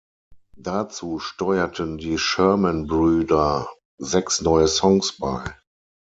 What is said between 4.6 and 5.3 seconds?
Songs